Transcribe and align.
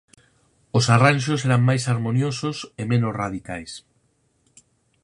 Os 0.77 0.85
arranxos 0.95 1.39
eran 1.49 1.61
máis 1.69 1.83
harmoniosos 1.91 2.57
e 2.81 2.83
menos 2.91 3.13
radicais. 3.21 3.71